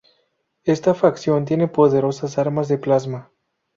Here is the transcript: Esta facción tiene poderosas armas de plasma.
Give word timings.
Esta 0.63 0.95
facción 0.95 1.45
tiene 1.45 1.67
poderosas 1.67 2.39
armas 2.39 2.67
de 2.67 2.79
plasma. 2.79 3.29